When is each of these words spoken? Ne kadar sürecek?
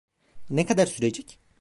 Ne 0.49 0.65
kadar 0.65 0.85
sürecek? 0.85 1.39